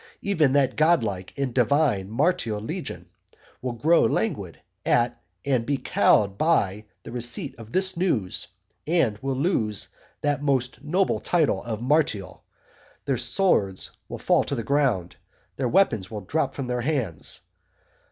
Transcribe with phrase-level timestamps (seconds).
[0.23, 3.07] Even that godlike and divine Martial legion
[3.61, 8.47] will grow languid at and be cowed by the receipt of this news,
[8.87, 9.89] and will lose
[10.21, 12.43] that most noble title of Martial,
[13.05, 15.17] their swords will fall to the ground,
[15.55, 17.41] their weapons will drop from their hands.